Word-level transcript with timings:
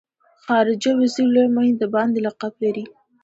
خارجه 0.43 0.91
وزیر 0.99 1.27
لوی 1.35 1.47
معین 1.55 1.75
د 1.79 1.83
باندې 1.95 2.19
لقب 2.27 2.53
لري. 2.63 2.85